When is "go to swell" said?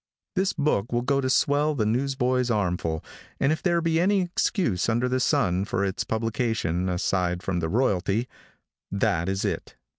1.03-1.75